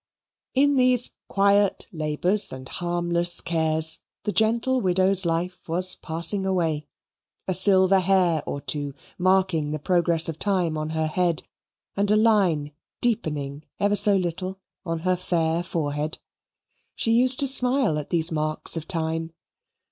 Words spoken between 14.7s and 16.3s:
on her fair forehead.